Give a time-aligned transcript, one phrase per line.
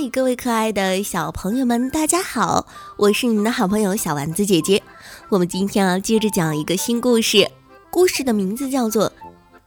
[0.00, 2.68] 嗨，各位可爱的小朋友们，大家好！
[2.96, 4.80] 我是你们的好朋友小丸子姐姐。
[5.28, 7.50] 我们今天啊，接着讲一个新故事，
[7.90, 9.10] 故事的名字叫做《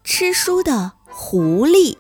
[0.06, 1.96] 吃书的狐狸》。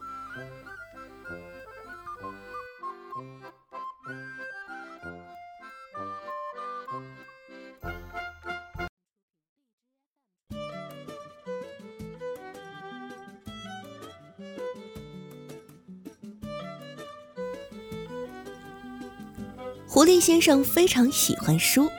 [19.93, 21.91] 狐狸先生非常喜欢书，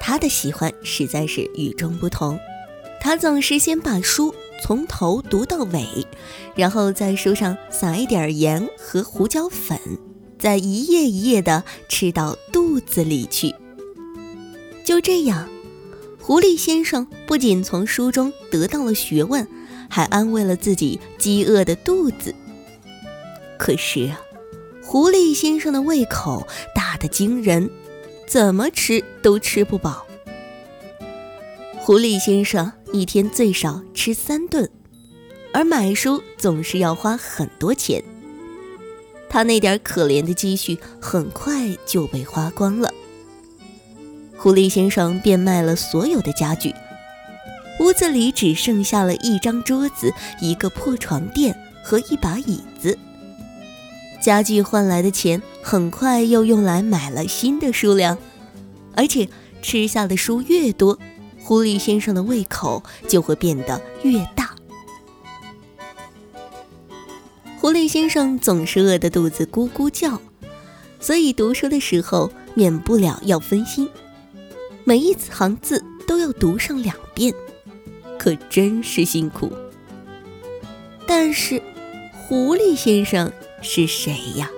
[0.00, 2.40] 他的喜欢实在是与众不同。
[2.98, 5.84] 他总是先把书从头读到尾，
[6.56, 9.78] 然后在书上撒一点盐和胡椒粉，
[10.38, 13.54] 再一页一页的吃到肚子里去。
[14.82, 15.46] 就这样，
[16.18, 19.46] 狐狸先生不仅从书中得到了学问，
[19.90, 22.34] 还安慰了自己饥饿的肚子。
[23.58, 24.22] 可是啊。
[24.90, 26.48] 狐狸先生的胃口
[26.98, 27.70] 得惊人，
[28.26, 30.06] 怎么吃都吃不饱。
[31.78, 34.70] 狐狸先生一天最少吃三顿，
[35.52, 38.04] 而买书总是要花很多钱。
[39.30, 42.92] 他那点可怜的积蓄很快就被花光了。
[44.36, 46.74] 狐狸先生变卖了所有的家具，
[47.80, 52.98] 屋子里只剩下了一张桌子、一个破床垫和一把椅子。
[54.22, 58.16] 家具换来的钱很快又用来买了新的书量，
[58.94, 59.28] 而且
[59.60, 60.98] 吃下的书越多，
[61.42, 64.54] 狐狸先生的胃口就会变得越大。
[67.60, 70.18] 狐狸先生总是饿得肚子咕咕叫，
[71.00, 73.86] 所以读书的时候免不了要分心，
[74.84, 77.34] 每一行字都要读上两遍，
[78.18, 79.52] 可真是辛苦。
[81.06, 81.60] 但是，
[82.26, 83.30] 狐狸先生。
[83.60, 84.48] 是谁呀？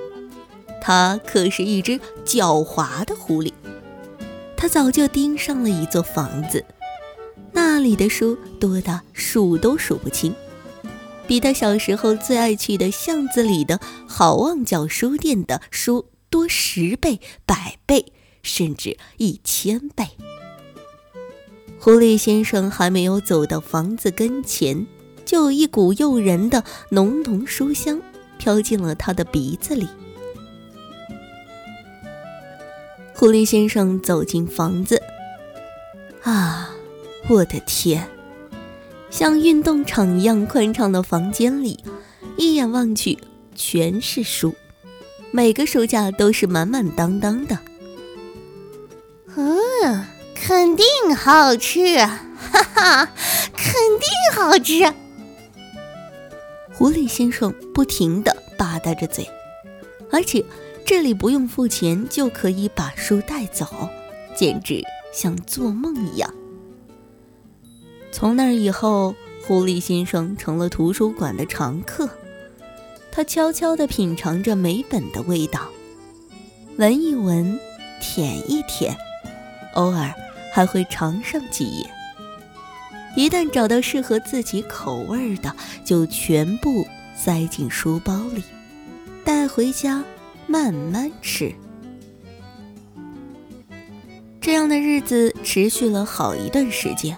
[0.80, 3.52] 他可是一只狡猾的狐狸。
[4.56, 6.64] 他早就盯上了一座房子，
[7.52, 10.34] 那里的书多得数都数不清，
[11.26, 20.08] 比他小时候最爱去的巷子里的好望角书店的书多十倍、百倍，甚至一千倍。
[21.78, 24.86] 狐狸先生还没有走到房子跟前，
[25.24, 28.00] 就有一股诱人的浓浓书香。
[28.38, 29.86] 飘进了他的鼻子里。
[33.20, 35.02] 狐狸先生走进房子，
[36.22, 36.70] 啊，
[37.28, 38.08] 我的天！
[39.10, 41.84] 像运动场一样宽敞的房间里，
[42.38, 43.18] 一眼望去
[43.54, 44.54] 全是书，
[45.32, 47.58] 每个书架都是满满当当的。
[49.36, 53.08] 嗯，肯定好吃，哈哈，
[53.54, 54.94] 肯定好吃。
[56.72, 59.28] 狐狸先生不停地吧嗒着嘴，
[60.10, 60.42] 而且
[60.90, 63.88] 这里不用付钱就可以把书带走，
[64.34, 64.82] 简直
[65.14, 66.34] 像做梦一样。
[68.10, 69.14] 从那以后，
[69.46, 72.10] 狐狸先生成了图书馆的常客。
[73.12, 75.68] 他悄悄地品尝着每本的味道，
[76.76, 77.56] 闻一闻，
[78.00, 78.96] 舔一舔，
[79.74, 80.12] 偶尔
[80.52, 81.88] 还会尝上几页。
[83.14, 86.84] 一旦找到适合自己口味的，就全部
[87.14, 88.42] 塞进书包里，
[89.24, 90.02] 带回家
[90.50, 91.54] 慢慢吃。
[94.40, 97.16] 这样的日子持续了好一段时间，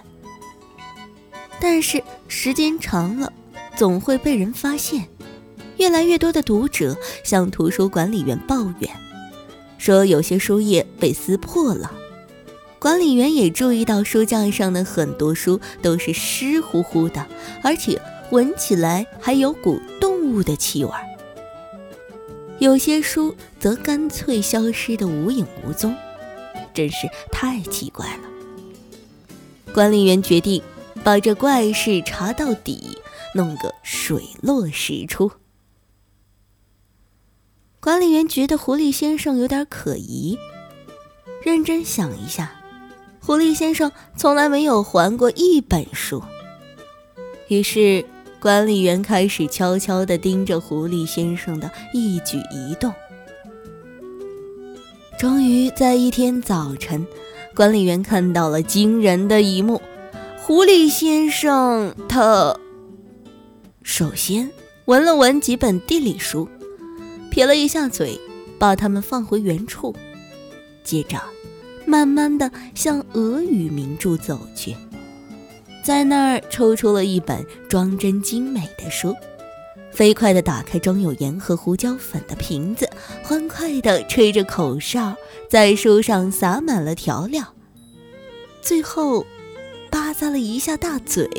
[1.59, 3.33] 但是时间长了，
[3.75, 5.07] 总会被人发现。
[5.77, 8.89] 越来越多的读者向图书管理员抱怨，
[9.79, 11.91] 说有些书页被撕破了。
[12.77, 17.25] 管理员也注意到书架上的很多书都是湿乎乎的，
[17.63, 17.99] 而且
[18.29, 20.91] 闻起来还有股动物的气味。
[22.59, 25.95] 有些书则干脆消失得无影无踪，
[26.73, 28.23] 真是太奇怪了。
[29.73, 30.61] 管理员决定
[31.03, 32.97] 把这怪事查到底，
[33.33, 35.31] 弄个水落石出。
[37.79, 40.37] 管理员觉得狐狸先生有点可疑，
[41.43, 42.59] 认真想一下。
[43.19, 46.23] 狐狸先生从来没有还过一本书，
[47.47, 48.05] 于是
[48.43, 52.93] 管理员开始悄悄地盯着狐狸先生的一举一动。
[55.17, 57.07] 终于在一天早晨，
[57.55, 59.81] 管理员看到了惊人的一幕：
[60.37, 62.57] 狐狸先生他
[63.81, 64.51] 首先
[64.83, 66.49] 闻了闻几本地理书，
[67.31, 68.19] 撇了一下嘴，
[68.59, 69.95] 把它们放回原处，
[70.83, 71.17] 接着。
[71.85, 74.75] 慢慢的向俄语名著走去，
[75.83, 79.13] 在那儿抽出了一本装帧精美的书，
[79.91, 82.89] 飞快地打开装有盐和胡椒粉的瓶子，
[83.21, 85.13] 欢快地吹着口哨，
[85.49, 87.43] 在书上撒满了调料，
[88.61, 89.25] 最后
[89.91, 91.29] 吧咂了一下大嘴，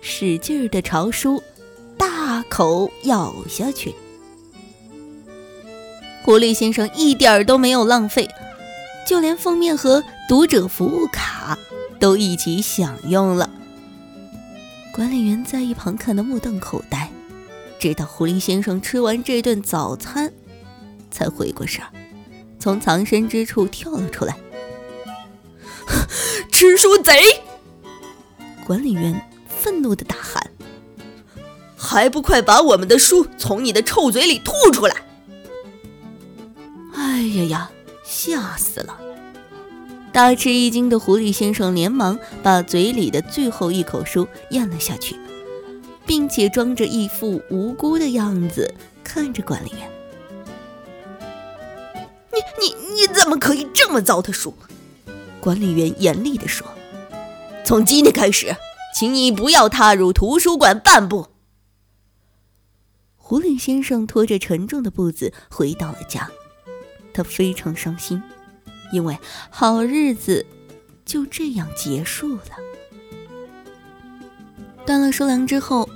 [0.00, 1.40] 使劲儿地朝书
[1.96, 3.94] 大口咬下去。
[6.24, 8.28] 狐狸先生一点儿都没有浪费，
[9.06, 11.56] 就连封面和读者服务卡
[12.00, 13.48] 都一起享用了。
[14.94, 17.10] 管理员在一旁看得目瞪口呆，
[17.80, 20.32] 直到狐狸先生吃完这顿早餐，
[21.10, 21.90] 才回过神儿，
[22.60, 24.38] 从藏身之处跳了出来。
[26.52, 27.20] 吃书贼！
[28.64, 30.48] 管理员愤怒地大喊
[31.76, 34.94] ：“还不快把我们的书从你的臭嘴里吐出来！”
[36.94, 37.70] 哎呀呀，
[38.04, 38.96] 吓死了！
[40.14, 45.16] 大吃一惊的狐狸先生连忙把嘴里的最后一口书咽了下去，
[46.06, 48.72] 并且装着一副无辜的样子
[49.02, 49.90] 看着管理员
[52.30, 54.54] ：“你你你怎么可以这么糟蹋书？”
[55.42, 56.64] 管理员严厉地说
[57.66, 58.54] ：“从今天开始，
[58.94, 61.26] 请你不要踏入图书馆半步。”
[63.18, 66.30] 狐狸先生拖着沉重的步子回到了家。
[67.12, 68.22] 他非常伤心，
[68.92, 69.18] 因为
[69.50, 70.44] 好日子
[71.04, 72.42] 就这样结束了。
[74.86, 75.88] 断了收粮之后，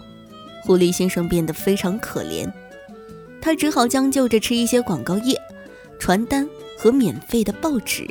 [0.64, 2.50] 狐狸先生变得非常可怜，
[3.40, 5.38] 他只好将就着吃一些广告页、
[5.98, 6.48] 传单
[6.78, 8.08] 和免费的报纸。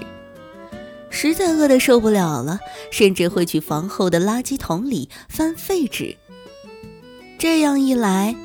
[1.09, 2.59] 实在饿得受不了了，
[2.91, 6.15] 甚至会去房后的垃圾桶里翻废纸。
[7.39, 8.35] 这样一来，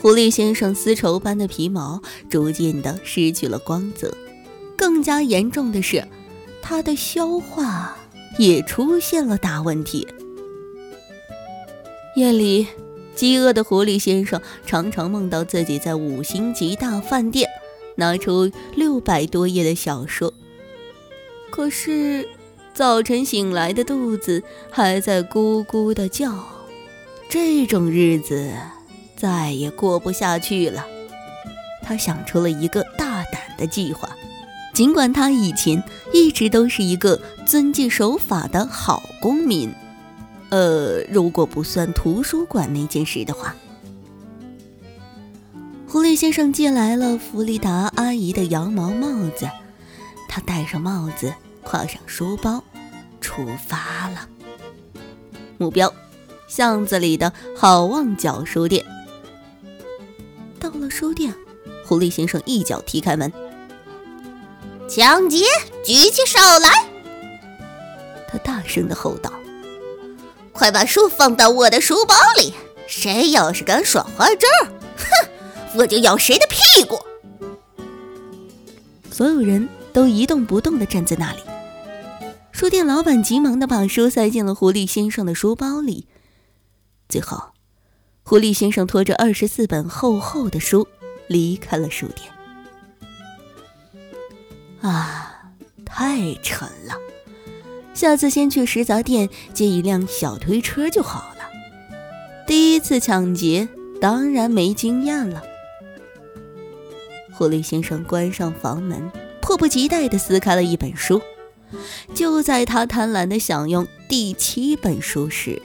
[0.00, 4.14] 狐狸先生丝绸般的皮毛逐渐的失去了光泽，
[4.92, 6.04] 更加严重的是，
[6.60, 7.96] 他的消化
[8.38, 10.04] 也出现了大问题。
[12.16, 12.66] 夜里，
[13.14, 17.48] 饥饿的狐狸先生常常梦到自己在五星级大饭店
[17.94, 20.34] 拿出六百多页的小说，
[21.50, 22.28] 可是
[22.74, 24.42] 早晨醒来的肚子
[24.72, 26.34] 还在咕咕的叫，
[27.28, 28.50] 这种日子。
[29.16, 30.84] 再也过不下去了，
[31.80, 34.10] 他想出了一个大胆的计划。
[34.80, 39.70] 尽管他以前一直都是一个遵纪守法的好公民，
[40.48, 43.54] 呃，如果不算图书馆那件事的话。
[45.86, 49.46] 狐狸先生借来了弗里达阿姨的羊毛帽子，
[50.26, 51.30] 他戴上帽子，
[51.62, 52.64] 挎上书包，
[53.20, 54.26] 出发了。
[55.58, 55.92] 目标：
[56.48, 58.82] 巷子里的好望角书店。
[60.58, 61.34] 到了书店，
[61.84, 63.30] 狐狸先生一脚踢开门。
[64.90, 65.44] 抢劫！
[65.84, 66.84] 举起手来！
[68.26, 69.32] 他大声的吼道
[70.50, 72.52] ：“快把书放到我的书包里！
[72.88, 74.48] 谁要是敢耍花招，
[74.96, 75.28] 哼，
[75.76, 76.98] 我就咬谁的屁股！”
[79.12, 81.38] 所有人都一动不动的站在那里。
[82.50, 86.08] 书店老板急忙的把书塞进了狐狸先生的书包里，
[87.08, 87.40] 最后。
[88.24, 90.88] 狐狸先生拖着二十四本厚厚的书
[91.28, 92.28] 离开了书店。
[94.82, 95.42] 啊，
[95.84, 96.94] 太沉了！
[97.92, 101.44] 下次先去食杂店借一辆小推车就好了。
[102.46, 103.68] 第一次抢劫，
[104.00, 105.42] 当然没经验了。
[107.32, 109.10] 狐狸先生关上房门，
[109.40, 111.20] 迫不及待地撕开了一本书。
[112.14, 115.60] 就在他贪婪地享用第七本书时，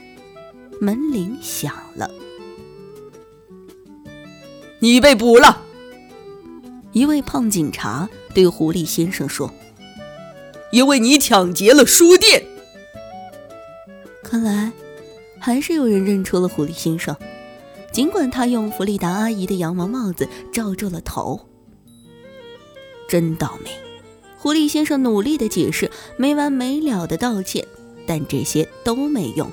[0.80, 2.10] 门铃响了。
[4.78, 5.62] 你被捕了。
[6.92, 9.50] 一位胖警察对狐狸先生说
[10.70, 12.44] ：“因为你抢劫了书店。”
[14.22, 14.70] 看来，
[15.40, 17.16] 还是有人认出了狐狸先生，
[17.92, 21.48] 尽管他用弗里达阿姨的羊毛帽子罩住了头。
[23.08, 23.70] 真倒霉！
[24.36, 27.66] 狐狸先生努力的解释，没完没了的道歉，
[28.06, 29.50] 但这些都没用。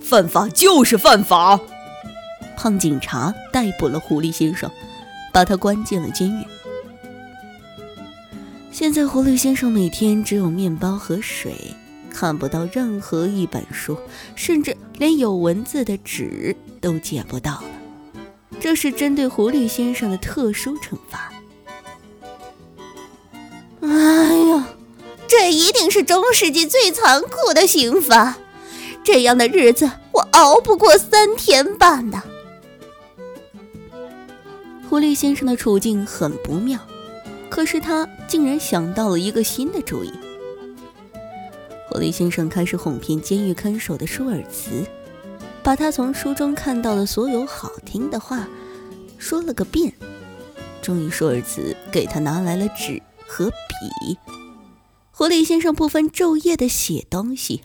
[0.00, 1.60] 犯法就是犯法。
[2.56, 4.68] 胖警察逮捕了狐狸先生，
[5.32, 6.44] 把他关进了监狱。
[8.92, 11.54] 现在，狐狸先生每天只有面包和水，
[12.10, 13.96] 看不到任何一本书，
[14.34, 17.70] 甚至连有文字的纸都借不到了。
[18.58, 21.32] 这是针对狐狸先生的特殊惩罚。
[23.82, 24.66] 哎呀，
[25.28, 28.38] 这一定是中世纪最残酷的刑罚！
[29.04, 32.20] 这样的日子，我熬不过三天半的。
[34.88, 36.80] 狐狸先生的处境很不妙，
[37.50, 40.12] 可是他竟然想到了一个新的主意。
[41.88, 44.86] 狐狸先生开始哄骗监狱看守的舒尔茨，
[45.62, 48.48] 把他从书中看到的所有好听的话
[49.18, 49.92] 说了个遍。
[50.80, 54.16] 终于，舒尔茨给他拿来了纸和笔。
[55.10, 57.62] 狐狸先生不分昼夜的写东西，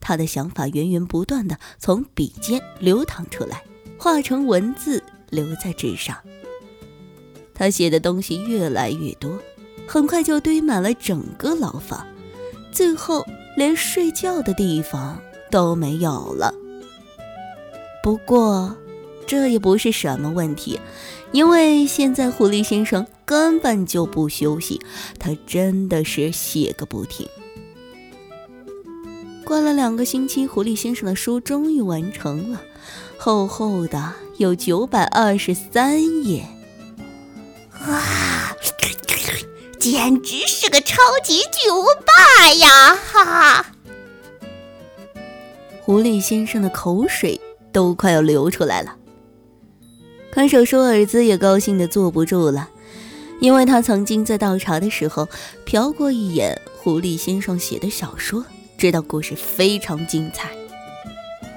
[0.00, 3.62] 他的想法源源不断的从笔尖流淌出来，
[3.96, 6.18] 化成文字留在纸上。
[7.62, 9.38] 他写的东西越来越多，
[9.86, 12.04] 很快就堆满了整个牢房，
[12.72, 13.24] 最后
[13.56, 15.16] 连睡觉的地方
[15.48, 16.52] 都没有了。
[18.02, 18.76] 不过，
[19.28, 20.80] 这也不是什么问题，
[21.30, 24.80] 因为现在狐狸先生根本就不休息，
[25.20, 27.28] 他真的是写个不停。
[29.44, 32.60] 过了两个星期，狐狸先生的书终于完成了，
[33.16, 36.44] 厚厚的有九百二十三页。
[37.88, 38.56] 哇，
[39.78, 42.94] 简直是个超级巨无霸呀！
[42.94, 43.66] 哈哈，
[45.80, 47.40] 狐狸先生的口水。
[47.72, 48.94] 都快要流出来了。
[50.30, 52.68] 看守舒尔兹也高兴的坐不住了，
[53.40, 55.26] 因为他曾经在倒茶的时候
[55.66, 58.44] 瞟过一眼狐狸先生写的小说，
[58.76, 60.50] 知道故事非常精彩。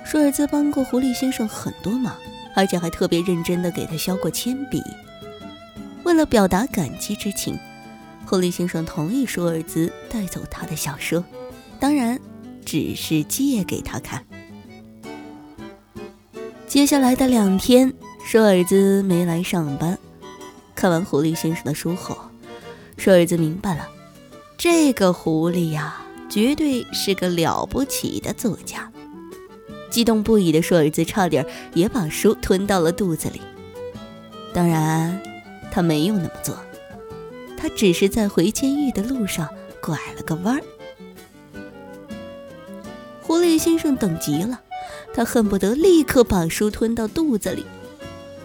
[0.06, 2.16] 舒尔兹帮过狐狸先生很多忙，
[2.56, 4.82] 而且还特别认真的给他削过铅笔。
[6.06, 7.58] 为了表达感激之情，
[8.28, 11.26] 狐狸先生同意舒尔兹带走他的小说，
[11.80, 12.20] 当然
[12.64, 14.24] 只是借给他看。
[16.68, 17.92] 接下来的两天，
[18.24, 19.98] 舒尔兹没来上班。
[20.76, 22.16] 看完狐狸先生的书后，
[22.98, 23.90] 舒尔兹明白了，
[24.60, 28.92] 这个狐狸呀，绝对是个了不起的作家。
[29.90, 31.44] 激动不已的舒尔兹差点
[31.74, 33.42] 也把书吞到了肚子里。
[34.54, 35.20] 当然，
[35.76, 36.58] 他没有那么做，
[37.58, 39.50] 他只是在回监狱的路上
[39.82, 40.64] 拐了个弯儿。
[43.22, 44.62] 狐狸先生等急了。
[45.14, 47.66] 他恨不得立刻把书吞到肚子里，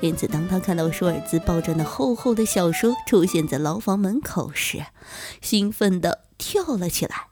[0.01, 4.85] 因此当他看到舒尔兹抱着那厚厚的小说出现在牢房门口时，
[5.41, 7.29] 兴奋地跳了起来。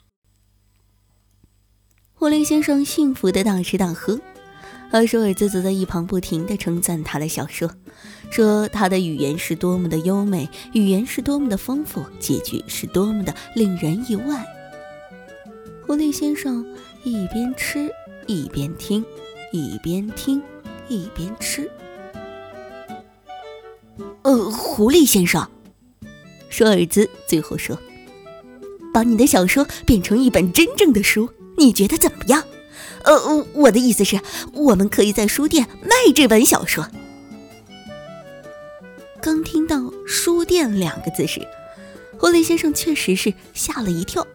[2.15, 4.21] 狐狸先生幸福的大吃大喝，
[4.91, 7.71] 而舒尔兹则在一旁不停地称赞他的小说，
[8.31, 14.45] 说他的语言是多么的优美，语言是多么的丰富，结局是多么的令人意外。
[15.87, 16.67] 狐狸先生
[17.05, 17.91] 一边吃
[18.27, 19.05] 一边听。
[19.51, 20.43] 一边听
[20.89, 21.71] 一边吃。
[24.21, 25.51] 呃，狐狸先生，
[26.51, 27.79] 舒尔兹最后说
[28.93, 32.45] ：“把你的小说变成一本真正的书，你觉得怎么样？
[33.05, 34.21] 呃，我的意思是，
[34.53, 36.87] 我们可以在书店卖这本小说。”
[39.21, 41.47] 刚听到“书店”两个字时，
[42.19, 44.27] 狐狸先生确实是吓了一跳，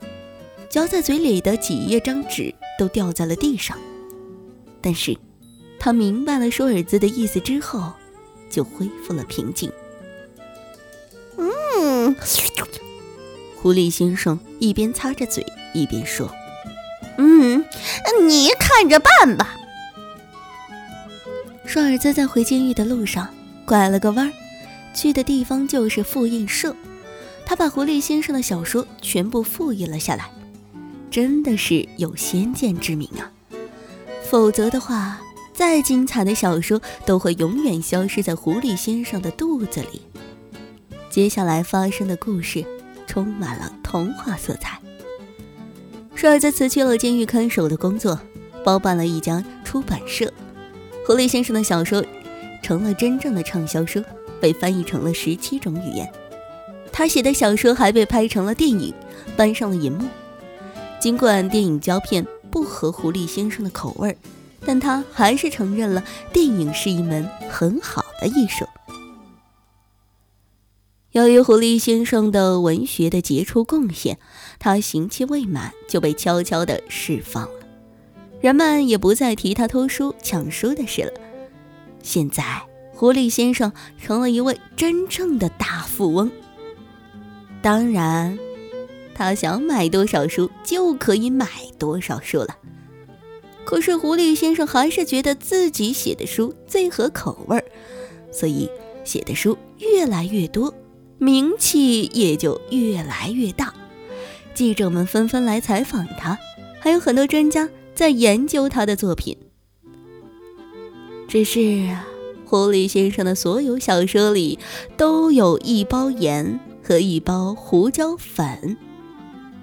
[0.70, 3.78] 嚼在嘴里的几页张纸都掉在了地上。
[4.82, 5.18] 但是，
[5.80, 7.94] 他明白了舒尔兹的意思之后，
[8.50, 9.72] 就恢复了平静。
[11.38, 12.16] 嗯，
[13.62, 16.43] 狐狸先生一边擦着嘴一边说：“嗯，
[18.22, 19.56] 你看着办吧。”
[21.66, 23.28] 舒尔兹在回监狱的路上
[23.66, 24.34] 拐了个弯儿，
[24.94, 26.76] 去的地方就是复印社。
[27.46, 30.30] 他把狐狸先生的小说全部复印了下来，
[31.12, 33.32] 真的是有先见之明啊！
[34.24, 35.20] 否则的话，
[35.54, 40.02] 再精彩的小说都会永远消失在狐狸先生的肚子里。
[41.10, 42.66] 接下来发生的故事
[43.06, 44.80] 充满了童话色彩。
[46.24, 48.18] 舒尔兹辞去了监狱看守的工作，
[48.64, 50.32] 包办了一家出版社。
[51.06, 52.02] 狐狸先生的小说
[52.62, 54.02] 成了真正的畅销书，
[54.40, 56.10] 被翻译成了十七种语言。
[56.94, 58.94] 他写的小说还被拍成了电影，
[59.36, 60.08] 搬上了银幕。
[60.98, 62.26] 尽管电影胶片。
[62.50, 64.16] 不合狐狸先生的口味儿，
[64.64, 66.02] 但他还是承认了
[66.32, 68.64] 电影是一门很好的艺术。
[71.14, 74.18] 由于狐狸先生的文学的杰出贡献，
[74.58, 77.60] 他刑期未满就被悄悄地释放了，
[78.42, 81.12] 人们也不再提他偷书抢书的事了。
[82.02, 82.64] 现在，
[82.96, 86.32] 狐狸先生成了一位真正的大富翁。
[87.62, 88.38] 当然。
[89.16, 92.58] 他想买多少书就可以买多少书了。
[93.64, 97.64] 可是狐狸先生还是觉得自己写的书最合口味儿，
[98.32, 98.68] 所以
[99.04, 100.74] 写的书越来越多，
[101.24, 103.74] 名气也就越来越大。
[104.54, 106.38] 记者们纷纷来采访他，
[106.82, 109.38] 还有很多专家在研究他的作品。
[111.30, 111.98] 只是
[112.44, 114.60] 狐狸先生的所有小说里
[114.98, 118.78] 都有一包盐和一包胡椒粉。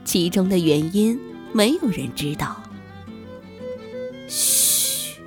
[0.02, 1.20] 其中的原因
[1.52, 2.62] 没有人知道。
[4.26, 5.20] 嘘，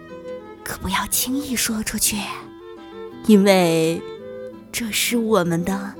[0.63, 2.17] 可不要轻易说出去，
[3.27, 4.01] 因为
[4.71, 5.93] 这是我们的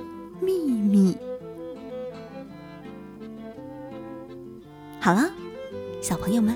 [0.46, 1.16] 秘密。
[5.00, 5.30] 好了，
[6.02, 6.56] 小朋友们，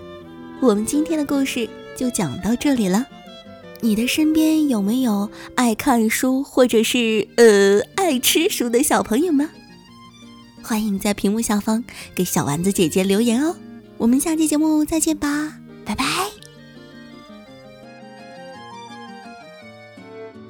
[0.61, 3.05] 我们今天的故事就讲到这里了。
[3.81, 9.49] 你的身边有没有爱看书或者是呃爱吃书的小朋友们？
[10.63, 11.83] 欢迎在屏幕下方
[12.15, 13.55] 给小丸子姐姐留言哦。
[13.97, 16.36] 我们下期节目再见吧，拜拜。